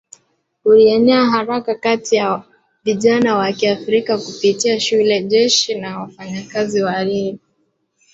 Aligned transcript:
ulienea 0.65 1.25
haraka 1.25 1.75
kati 1.75 2.15
ya 2.15 2.43
vijana 2.83 3.35
Wa 3.35 3.51
kiafrika 3.51 4.17
kupitia 4.17 4.79
shule 4.79 5.23
jeshi 5.23 5.75
na 5.79 5.99
wafanyakazi 5.99 6.83
wa 6.83 7.03
reli 7.03 7.39